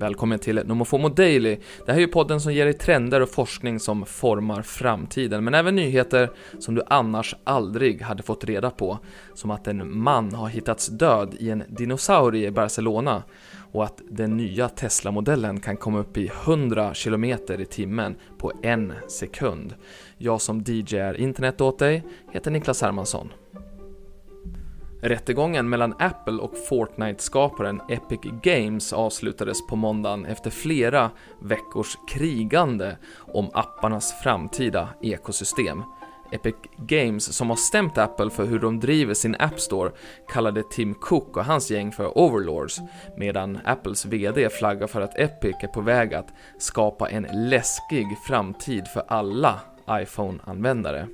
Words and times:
Välkommen 0.00 0.38
till 0.38 0.62
Nomofomo 0.64 1.08
Daily. 1.08 1.58
Det 1.86 1.92
här 1.92 1.98
är 1.98 2.00
ju 2.00 2.08
podden 2.08 2.40
som 2.40 2.52
ger 2.52 2.64
dig 2.64 2.74
trender 2.74 3.20
och 3.20 3.28
forskning 3.28 3.80
som 3.80 4.06
formar 4.06 4.62
framtiden, 4.62 5.44
men 5.44 5.54
även 5.54 5.76
nyheter 5.76 6.30
som 6.58 6.74
du 6.74 6.82
annars 6.86 7.34
aldrig 7.44 8.02
hade 8.02 8.22
fått 8.22 8.44
reda 8.44 8.70
på. 8.70 8.98
Som 9.34 9.50
att 9.50 9.66
en 9.66 9.98
man 9.98 10.34
har 10.34 10.48
hittats 10.48 10.86
död 10.88 11.36
i 11.38 11.50
en 11.50 11.62
dinosaurie 11.68 12.48
i 12.48 12.50
Barcelona 12.50 13.22
och 13.72 13.84
att 13.84 14.02
den 14.10 14.36
nya 14.36 14.68
Tesla-modellen 14.68 15.60
kan 15.60 15.76
komma 15.76 15.98
upp 15.98 16.16
i 16.16 16.30
100 16.44 16.94
km 16.94 17.24
i 17.24 17.66
timmen 17.70 18.16
på 18.38 18.52
en 18.62 18.92
sekund. 19.08 19.74
Jag 20.18 20.40
som 20.40 20.64
DJ 20.66 20.96
är 20.96 21.14
internet 21.14 21.60
åt 21.60 21.78
dig 21.78 22.02
heter 22.32 22.50
Niklas 22.50 22.82
Hermansson. 22.82 23.32
Rättegången 25.00 25.68
mellan 25.68 25.94
Apple 25.98 26.42
och 26.42 26.52
Fortnite-skaparen 26.68 27.80
Epic 27.88 28.20
Games 28.42 28.92
avslutades 28.92 29.66
på 29.66 29.76
måndagen 29.76 30.26
efter 30.26 30.50
flera 30.50 31.10
veckors 31.42 31.98
krigande 32.08 32.96
om 33.18 33.50
apparnas 33.54 34.22
framtida 34.22 34.88
ekosystem. 35.02 35.82
Epic 36.32 36.54
Games, 36.76 37.32
som 37.32 37.48
har 37.48 37.56
stämt 37.56 37.98
Apple 37.98 38.30
för 38.30 38.44
hur 38.44 38.58
de 38.58 38.80
driver 38.80 39.14
sin 39.14 39.36
App 39.38 39.60
Store, 39.60 39.92
kallade 40.32 40.62
Tim 40.70 40.94
Cook 40.94 41.36
och 41.36 41.44
hans 41.44 41.70
gäng 41.70 41.92
för 41.92 42.18
Overlords, 42.18 42.80
medan 43.16 43.58
Apples 43.64 44.06
VD 44.06 44.48
flaggar 44.50 44.86
för 44.86 45.00
att 45.00 45.18
Epic 45.18 45.56
är 45.60 45.68
på 45.68 45.80
väg 45.80 46.14
att 46.14 46.28
skapa 46.58 47.08
en 47.10 47.26
läskig 47.32 48.06
framtid 48.26 48.88
för 48.88 49.02
alla 49.08 49.60
iPhone-användare. 49.90 51.08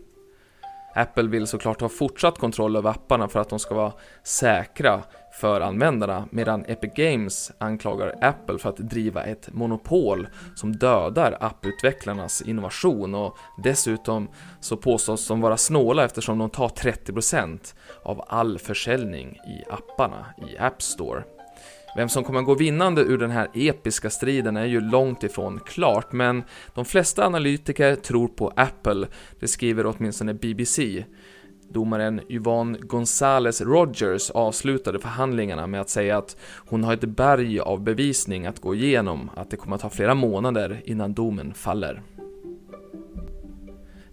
Apple 0.95 1.29
vill 1.29 1.47
såklart 1.47 1.81
ha 1.81 1.89
fortsatt 1.89 2.39
kontroll 2.39 2.77
över 2.77 2.91
apparna 2.91 3.29
för 3.29 3.41
att 3.41 3.49
de 3.49 3.59
ska 3.59 3.75
vara 3.75 3.93
säkra 4.23 5.03
för 5.41 5.61
användarna, 5.61 6.29
medan 6.31 6.65
Epic 6.69 6.93
Games 6.97 7.53
anklagar 7.59 8.15
Apple 8.21 8.59
för 8.59 8.69
att 8.69 8.77
driva 8.77 9.23
ett 9.25 9.49
monopol 9.53 10.29
som 10.55 10.77
dödar 10.77 11.37
apputvecklarnas 11.41 12.43
innovation 12.43 13.15
och 13.15 13.37
dessutom 13.63 14.29
så 14.61 14.77
påstås 14.77 15.29
de 15.29 15.41
vara 15.41 15.57
snåla 15.57 16.05
eftersom 16.05 16.39
de 16.39 16.51
tar 16.51 16.69
30% 16.69 17.75
av 18.03 18.25
all 18.29 18.59
försäljning 18.59 19.35
i 19.35 19.65
apparna 19.71 20.27
i 20.49 20.59
App 20.59 20.83
Store. 20.83 21.23
Vem 21.97 22.09
som 22.09 22.25
kommer 22.25 22.41
att 22.41 22.47
gå 22.47 22.55
vinnande 22.55 23.03
ur 23.03 23.19
den 23.19 23.31
här 23.31 23.49
episka 23.55 24.11
striden 24.11 24.57
är 24.57 24.65
ju 24.65 24.81
långt 24.81 25.23
ifrån 25.23 25.61
klart, 25.67 26.13
men 26.13 26.43
de 26.75 26.85
flesta 26.85 27.27
analytiker 27.27 27.97
tror 27.97 28.29
på 28.29 28.53
Apple, 28.57 29.07
det 29.41 29.49
skriver 29.49 29.87
åtminstone 29.87 30.35
BBC. 30.35 31.05
Domaren 31.69 32.21
Yvonne 32.29 32.79
Gonzales 32.79 33.61
Rogers 33.61 34.31
avslutade 34.31 34.99
förhandlingarna 34.99 35.67
med 35.67 35.81
att 35.81 35.91
säga 35.91 36.19
att 36.19 36.37
hon 36.57 36.85
har 36.85 36.95
ett 36.95 37.05
berg 37.05 37.61
av 37.61 37.83
bevisning 37.83 38.47
att 38.47 38.61
gå 38.61 38.75
igenom, 38.75 39.31
att 39.37 39.51
det 39.51 39.57
kommer 39.57 39.77
att 39.77 39.83
ta 39.83 39.91
flera 39.91 40.15
månader 40.15 40.83
innan 40.85 41.15
domen 41.15 41.55
faller. 41.55 42.03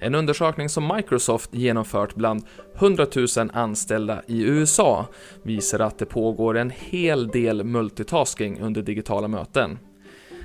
En 0.03 0.15
undersökning 0.15 0.69
som 0.69 0.91
Microsoft 0.95 1.53
genomfört 1.53 2.15
bland 2.15 2.43
100 2.75 3.05
000 3.37 3.49
anställda 3.53 4.21
i 4.27 4.43
USA 4.43 5.05
visar 5.43 5.79
att 5.79 5.99
det 5.99 6.05
pågår 6.05 6.57
en 6.57 6.69
hel 6.69 7.27
del 7.27 7.63
multitasking 7.63 8.59
under 8.61 8.81
digitala 8.81 9.27
möten. 9.27 9.79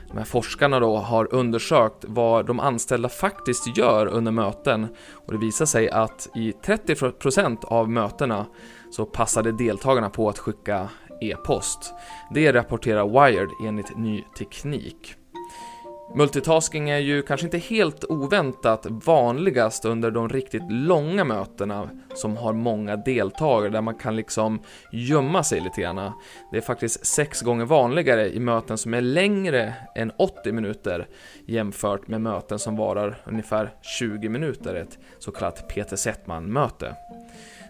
De 0.08 0.18
här 0.18 0.24
forskarna 0.24 0.80
då 0.80 0.96
har 0.96 1.34
undersökt 1.34 2.04
vad 2.08 2.46
de 2.46 2.60
anställda 2.60 3.08
faktiskt 3.08 3.78
gör 3.78 4.06
under 4.06 4.32
möten 4.32 4.86
och 5.12 5.32
det 5.32 5.38
visar 5.38 5.66
sig 5.66 5.90
att 5.90 6.28
i 6.34 6.52
30% 6.52 7.64
av 7.64 7.90
mötena 7.90 8.46
så 8.90 9.04
passade 9.04 9.52
deltagarna 9.52 10.10
på 10.10 10.28
att 10.28 10.38
skicka 10.38 10.88
e-post. 11.20 11.94
Det 12.34 12.52
rapporterar 12.52 13.08
Wired 13.08 13.48
enligt 13.64 13.96
Ny 13.96 14.24
Teknik. 14.38 15.16
Multitasking 16.14 16.90
är 16.90 16.98
ju 16.98 17.22
kanske 17.22 17.46
inte 17.46 17.58
helt 17.58 18.04
oväntat 18.04 18.86
vanligast 18.90 19.84
under 19.84 20.10
de 20.10 20.28
riktigt 20.28 20.70
långa 20.70 21.24
mötena 21.24 21.90
som 22.14 22.36
har 22.36 22.52
många 22.52 22.96
deltagare 22.96 23.72
där 23.72 23.80
man 23.80 23.94
kan 23.94 24.16
liksom 24.16 24.60
gömma 24.92 25.42
sig 25.42 25.60
lite 25.60 25.80
grann. 25.80 26.12
Det 26.50 26.56
är 26.56 26.60
faktiskt 26.60 27.06
sex 27.06 27.42
gånger 27.42 27.64
vanligare 27.64 28.34
i 28.34 28.40
möten 28.40 28.78
som 28.78 28.94
är 28.94 29.00
längre 29.00 29.74
än 29.94 30.12
80 30.18 30.52
minuter 30.52 31.08
jämfört 31.46 32.08
med 32.08 32.20
möten 32.20 32.58
som 32.58 32.76
varar 32.76 33.22
ungefär 33.24 33.74
20 33.98 34.28
minuter, 34.28 34.74
ett 34.74 34.98
så 35.18 35.30
kallat 35.30 35.68
Peter 35.68 35.96
Settman-möte. 35.96 36.94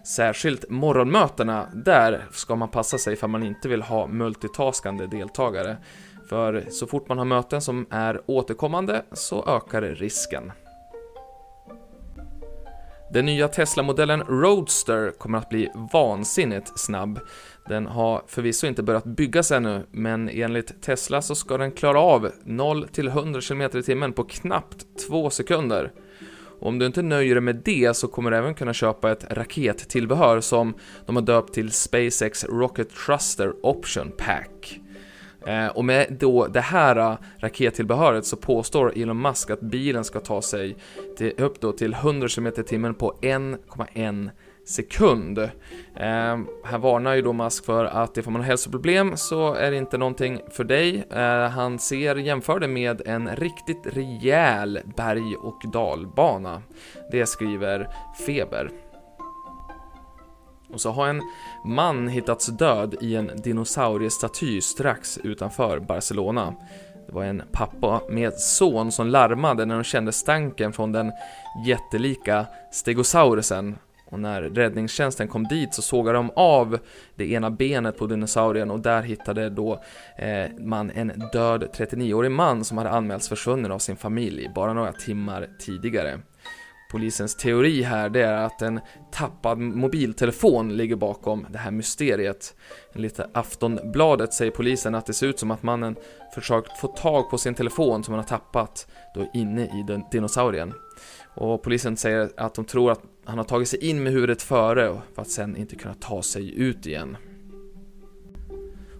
Särskilt 0.03 0.69
morgonmötena, 0.69 1.67
där 1.73 2.25
ska 2.31 2.55
man 2.55 2.69
passa 2.69 2.97
sig 2.97 3.15
för 3.15 3.27
man 3.27 3.43
inte 3.43 3.67
vill 3.67 3.81
ha 3.81 4.07
multitaskande 4.07 5.07
deltagare. 5.07 5.77
För 6.29 6.65
så 6.69 6.87
fort 6.87 7.09
man 7.09 7.17
har 7.17 7.25
möten 7.25 7.61
som 7.61 7.85
är 7.89 8.21
återkommande 8.25 9.05
så 9.11 9.45
ökar 9.47 9.81
risken. 9.81 10.51
Den 13.13 13.25
nya 13.25 13.47
Tesla-modellen 13.47 14.23
Roadster 14.23 15.11
kommer 15.17 15.37
att 15.37 15.49
bli 15.49 15.69
vansinnigt 15.93 16.79
snabb. 16.79 17.19
Den 17.67 17.85
har 17.85 18.21
förvisso 18.27 18.67
inte 18.67 18.83
börjat 18.83 19.05
byggas 19.05 19.51
ännu, 19.51 19.85
men 19.91 20.29
enligt 20.29 20.81
Tesla 20.81 21.21
så 21.21 21.35
ska 21.35 21.57
den 21.57 21.71
klara 21.71 21.99
av 21.99 22.31
0 22.43 22.87
till 22.87 23.07
100 23.07 23.41
km 23.41 23.61
i 23.61 23.83
timmen 23.83 24.13
på 24.13 24.23
knappt 24.23 24.85
2 25.07 25.29
sekunder. 25.29 25.91
Och 26.59 26.67
om 26.67 26.79
du 26.79 26.85
inte 26.85 27.01
nöjer 27.01 27.35
dig 27.35 27.41
med 27.41 27.61
det 27.65 27.95
så 27.95 28.07
kommer 28.07 28.31
du 28.31 28.37
även 28.37 28.55
kunna 28.55 28.73
köpa 28.73 29.11
ett 29.11 29.25
rakettillbehör 29.29 30.41
som 30.41 30.73
de 31.05 31.15
har 31.15 31.23
döpt 31.23 31.53
till 31.53 31.71
SpaceX 31.71 32.45
Rocket 32.45 32.89
Thruster 33.05 33.65
Option 33.65 34.11
Pack. 34.17 34.79
Eh, 35.45 35.67
och 35.67 35.85
med 35.85 36.17
då 36.19 36.47
det 36.47 36.61
här 36.61 36.95
eh, 36.95 37.17
rakettillbehöret 37.37 38.25
så 38.25 38.37
påstår 38.37 38.93
Elon 38.95 39.21
Musk 39.21 39.49
att 39.49 39.61
bilen 39.61 40.03
ska 40.03 40.19
ta 40.19 40.41
sig 40.41 40.75
till, 41.17 41.33
upp 41.37 41.61
då 41.61 41.71
till 41.71 41.93
100 41.93 42.27
km 42.27 42.45
h 42.57 42.63
timmen 42.63 42.93
på 42.95 43.13
1,1 43.21 44.29
sekund. 44.67 45.37
Eh, 45.39 45.49
här 46.63 46.77
varnar 46.77 47.15
ju 47.15 47.21
då 47.21 47.33
Musk 47.33 47.65
för 47.65 47.85
att 47.85 48.17
ifall 48.17 48.33
man 48.33 48.41
har 48.41 48.47
hälsoproblem 48.47 49.17
så 49.17 49.53
är 49.53 49.71
det 49.71 49.77
inte 49.77 49.97
någonting 49.97 50.41
för 50.51 50.63
dig. 50.63 51.03
Eh, 51.11 51.49
han 51.49 51.79
ser, 51.79 52.15
jämför 52.15 52.59
det 52.59 52.67
med 52.67 53.01
en 53.05 53.35
riktigt 53.35 53.87
rejäl 53.95 54.79
berg 54.97 55.35
och 55.35 55.61
dalbana. 55.73 56.61
Det 57.11 57.25
skriver 57.25 57.87
Feber. 58.25 58.86
Och 60.73 60.81
så 60.81 60.91
har 60.91 61.07
en 61.07 61.21
man 61.65 62.07
hittats 62.07 62.47
död 62.47 62.95
i 63.01 63.15
en 63.15 63.31
dinosauriestaty 63.35 64.61
strax 64.61 65.17
utanför 65.17 65.79
Barcelona. 65.79 66.53
Det 67.07 67.13
var 67.13 67.23
en 67.23 67.43
pappa 67.51 68.01
med 68.09 68.33
son 68.33 68.91
som 68.91 69.07
larmade 69.07 69.65
när 69.65 69.75
de 69.75 69.83
kände 69.83 70.11
stanken 70.11 70.73
från 70.73 70.91
den 70.91 71.11
jättelika 71.65 72.45
stegosaurusen. 72.71 73.77
Och 74.09 74.19
när 74.19 74.41
räddningstjänsten 74.41 75.27
kom 75.27 75.43
dit 75.43 75.73
så 75.73 75.81
sågade 75.81 76.17
de 76.17 76.31
av 76.35 76.79
det 77.15 77.31
ena 77.31 77.51
benet 77.51 77.97
på 77.97 78.07
dinosaurien 78.07 78.71
och 78.71 78.79
där 78.79 79.01
hittade 79.01 79.49
då 79.49 79.83
eh, 80.17 80.51
man 80.59 80.91
en 80.91 81.23
död 81.33 81.69
39-årig 81.77 82.31
man 82.31 82.63
som 82.63 82.77
hade 82.77 82.89
anmälts 82.89 83.29
försvunnen 83.29 83.71
av 83.71 83.79
sin 83.79 83.95
familj 83.95 84.51
bara 84.55 84.73
några 84.73 84.91
timmar 84.91 85.47
tidigare. 85.59 86.19
Polisens 86.91 87.35
teori 87.35 87.81
här 87.81 88.09
det 88.09 88.21
är 88.21 88.45
att 88.45 88.61
en 88.61 88.79
tappad 89.11 89.59
mobiltelefon 89.59 90.77
ligger 90.77 90.95
bakom 90.95 91.45
det 91.49 91.57
här 91.57 91.71
mysteriet. 91.71 92.55
Enligt 92.93 93.19
Aftonbladet 93.33 94.33
säger 94.33 94.51
polisen 94.51 94.95
att 94.95 95.05
det 95.05 95.13
ser 95.13 95.27
ut 95.27 95.39
som 95.39 95.51
att 95.51 95.63
mannen 95.63 95.95
försökt 96.35 96.77
få 96.77 96.87
tag 96.87 97.29
på 97.29 97.37
sin 97.37 97.55
telefon 97.55 98.03
som 98.03 98.13
han 98.13 98.23
har 98.23 98.27
tappat 98.27 98.87
då 99.15 99.29
inne 99.33 99.63
i 99.63 99.83
den 99.87 100.03
dinosaurien. 100.11 100.73
Och 101.35 101.63
polisen 101.63 101.97
säger 101.97 102.29
att 102.37 102.55
de 102.55 102.65
tror 102.65 102.91
att 102.91 103.01
han 103.25 103.37
har 103.37 103.45
tagit 103.45 103.67
sig 103.67 103.89
in 103.89 104.03
med 104.03 104.13
huvudet 104.13 104.41
före 104.41 105.01
för 105.15 105.21
att 105.21 105.29
sen 105.29 105.57
inte 105.57 105.75
kunna 105.75 105.93
ta 105.93 106.21
sig 106.21 106.59
ut 106.59 106.85
igen. 106.85 107.17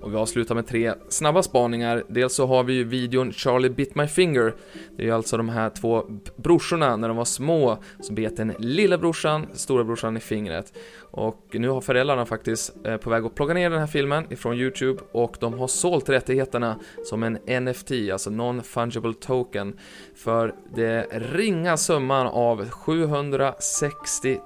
Och 0.08 0.14
vi 0.14 0.18
avslutar 0.18 0.56
med 0.56 0.68
tre 0.68 0.94
snabba 1.10 1.44
spaningar. 1.44 2.04
Dels 2.08 2.34
så 2.34 2.46
har 2.46 2.64
vi 2.64 2.74
ju 2.74 2.84
videon 2.84 3.32
Charlie 3.32 3.70
Bit 3.70 3.96
My 3.96 4.08
Finger. 4.08 4.54
Det 4.96 5.04
är 5.04 5.06
ju 5.06 5.12
alltså 5.12 5.38
de 5.38 5.50
här 5.50 5.70
två 5.70 6.04
brorsorna 6.36 6.96
när 6.96 7.08
de 7.08 7.18
var 7.18 7.26
små 7.26 7.78
som 8.00 8.16
bet 8.16 8.38
den 8.38 8.54
lilla 8.60 8.98
brorsan, 8.98 9.48
stora 9.54 9.84
brorsan 9.84 10.18
i 10.18 10.20
fingret. 10.20 10.74
Och 11.00 11.46
nu 11.52 11.70
har 11.70 11.82
föräldrarna 11.82 12.26
faktiskt 12.26 12.76
eh, 12.86 12.98
på 12.98 13.10
väg 13.10 13.26
att 13.26 13.36
plocka 13.36 13.54
ner 13.54 13.70
den 13.70 13.80
här 13.80 13.88
filmen 13.88 14.26
ifrån 14.30 14.56
Youtube 14.56 15.02
och 15.12 15.38
de 15.40 15.60
har 15.60 15.68
sålt 15.68 16.10
rättigheterna 16.10 16.80
som 17.06 17.24
en 17.24 17.64
NFT, 17.64 17.92
alltså 18.12 18.30
Non-Fungible 18.30 19.14
Token, 19.14 19.80
för 20.16 20.56
det 20.76 21.08
ringa 21.12 21.78
summan 21.78 22.28
av 22.28 22.70
760 22.70 24.40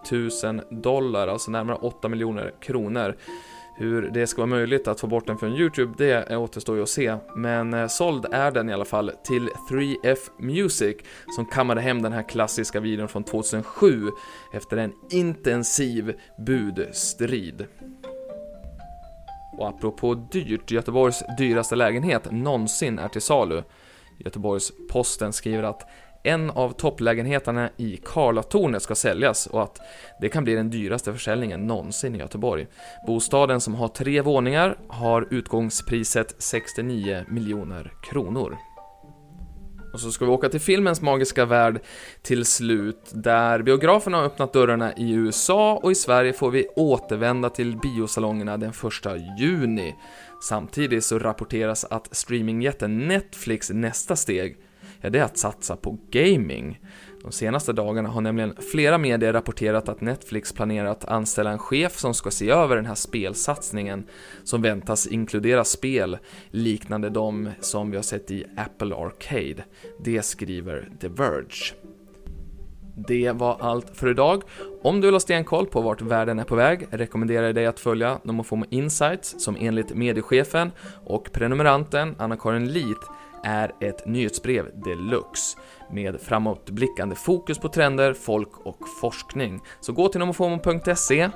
000 0.44 0.62
dollar, 0.70 1.28
alltså 1.28 1.52
närmare 1.52 1.78
8 1.82 2.10
miljoner 2.10 2.54
kronor. 2.62 3.16
Hur 3.82 4.02
det 4.02 4.28
ska 4.28 4.42
vara 4.42 4.50
möjligt 4.50 4.88
att 4.88 5.00
få 5.00 5.08
bort 5.08 5.28
den 5.28 5.38
från 5.38 5.56
Youtube, 5.56 5.94
det 5.98 6.38
återstår 6.38 6.76
ju 6.76 6.84
att 6.84 6.90
se. 6.90 7.18
Men 7.36 7.74
eh, 7.74 7.88
såld 7.88 8.26
är 8.32 8.52
den 8.52 8.70
i 8.70 8.74
alla 8.74 8.86
fall 8.86 9.12
till 9.24 9.50
3F 9.70 10.18
Music 10.40 10.98
som 11.36 11.46
kammade 11.46 11.82
hem 11.82 12.02
den 12.02 12.14
här 12.14 12.30
klassiska 12.30 12.80
videon 12.80 13.08
från 13.08 13.24
2007 13.24 14.10
efter 14.54 14.78
en 14.78 14.94
intensiv 15.12 16.14
budstrid. 16.46 17.66
Och 19.58 19.68
apropå 19.68 20.14
dyrt, 20.14 20.72
Göteborgs 20.72 21.24
dyraste 21.38 21.76
lägenhet 21.76 22.32
någonsin 22.32 23.00
är 23.00 23.08
till 23.08 23.22
salu. 23.22 23.64
Göteborgs 24.20 24.72
Posten 24.90 25.34
skriver 25.34 25.64
att 25.64 25.90
en 26.24 26.50
av 26.50 26.72
topplägenheterna 26.72 27.70
i 27.78 27.98
Karlatornet 28.06 28.82
ska 28.82 28.96
säljas 28.96 29.48
och 29.48 29.64
att 29.64 29.80
det 30.22 30.30
kan 30.30 30.44
bli 30.44 30.56
den 30.56 30.70
dyraste 30.70 31.14
försäljningen 31.14 31.68
någonsin 31.68 32.16
i 32.16 32.20
Göteborg. 32.20 32.68
Bostaden 33.08 33.62
som 33.62 33.76
har 33.76 33.88
tre 33.88 34.22
våningar 34.22 34.78
har 34.88 35.28
utgångspriset 35.30 36.36
69 36.38 37.26
miljoner 37.28 37.94
kronor. 38.04 38.58
Och 39.94 40.00
så 40.00 40.12
ska 40.12 40.26
vi 40.26 40.32
åka 40.32 40.50
till 40.50 40.60
filmens 40.60 41.02
magiska 41.02 41.46
värld 41.46 41.82
till 42.22 42.46
slut, 42.46 43.12
där 43.12 43.62
biograferna 43.62 44.18
har 44.18 44.24
öppnat 44.24 44.54
dörrarna 44.54 44.94
i 44.94 45.12
USA 45.12 45.80
och 45.84 45.92
i 45.92 45.96
Sverige 45.96 46.34
får 46.34 46.52
vi 46.52 46.68
återvända 46.76 47.50
till 47.50 47.78
biosalongerna 47.78 48.58
den 48.58 48.70
1 48.70 48.78
juni. 49.40 49.96
Samtidigt 50.44 51.04
så 51.04 51.20
rapporteras 51.20 51.86
att 51.86 52.16
streamingjätten 52.16 53.08
Netflix 53.08 53.70
nästa 53.70 54.16
steg 54.16 54.58
ja, 55.02 55.10
det 55.10 55.20
är 55.20 55.24
att 55.24 55.38
satsa 55.38 55.76
på 55.76 55.98
gaming. 56.12 56.80
De 57.24 57.32
senaste 57.32 57.74
dagarna 57.74 58.10
har 58.10 58.22
nämligen 58.22 58.56
flera 58.72 58.98
medier 58.98 59.34
rapporterat 59.34 59.90
att 59.90 60.02
Netflix 60.02 60.54
planerar 60.54 60.88
att 60.88 61.06
anställa 61.06 61.52
en 61.52 61.60
chef 61.60 61.98
som 61.98 62.14
ska 62.14 62.32
se 62.32 62.50
över 62.50 62.76
den 62.76 62.86
här 62.86 62.96
spelsatsningen 62.96 64.04
som 64.44 64.62
väntas 64.62 65.08
inkludera 65.08 65.64
spel 65.64 66.18
liknande 66.50 67.10
de 67.10 67.50
som 67.60 67.92
vi 67.92 67.98
har 67.98 68.04
sett 68.04 68.32
i 68.32 68.46
Apple 68.58 68.96
Arcade. 68.96 69.64
Det 70.00 70.22
skriver 70.22 70.90
The 71.02 71.08
Verge. 71.08 71.74
Det 73.08 73.32
var 73.32 73.58
allt 73.60 73.98
för 73.98 74.10
idag. 74.10 74.44
Om 74.84 75.02
du 75.02 75.08
vill 75.08 75.16
ha 75.16 75.20
stenkoll 75.20 75.66
på 75.66 75.82
vart 75.82 76.02
världen 76.02 76.40
är 76.40 76.44
på 76.44 76.56
väg 76.56 76.88
rekommenderar 76.92 77.46
jag 77.46 77.56
dig 77.56 77.66
att 77.66 77.80
följa 77.80 78.20
Nomofomo 78.24 78.66
Insights 78.70 79.44
som 79.44 79.58
enligt 79.60 79.96
mediechefen 79.96 80.72
och 81.06 81.32
prenumeranten 81.32 82.16
Anna-Karin 82.20 82.74
Lith 82.74 83.12
är 83.44 83.72
ett 83.80 84.06
nyhetsbrev 84.06 84.66
deluxe 84.74 85.58
med 85.90 86.22
framåtblickande 86.22 87.16
fokus 87.16 87.60
på 87.60 87.70
trender, 87.70 88.14
folk 88.14 88.58
och 88.58 88.78
forskning. 89.02 89.60
Så 89.80 89.94
gå 89.94 90.08
till 90.08 90.20
nomofomo.se 90.20 91.30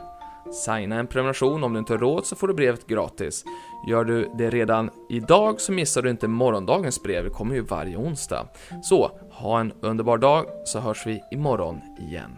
Signa 0.52 1.00
en 1.00 1.08
prenumeration, 1.08 1.64
om 1.64 1.74
du 1.74 1.80
inte 1.80 1.94
har 1.94 1.98
råd 1.98 2.26
så 2.26 2.36
får 2.36 2.48
du 2.48 2.54
brevet 2.54 2.88
gratis. 2.88 3.44
Gör 3.88 4.04
du 4.04 4.32
det 4.38 4.50
redan 4.50 4.90
idag 5.10 5.62
så 5.62 5.72
missar 5.72 6.02
du 6.02 6.10
inte 6.10 6.28
morgondagens 6.28 7.04
brev, 7.04 7.24
det 7.24 7.30
kommer 7.30 7.56
ju 7.56 7.62
varje 7.62 7.98
onsdag. 7.98 8.48
Så, 8.84 9.12
ha 9.32 9.60
en 9.60 9.74
underbar 9.82 10.18
dag 10.18 10.46
så 10.66 10.80
hörs 10.80 11.08
vi 11.08 11.24
imorgon 11.32 11.82
igen. 12.00 12.38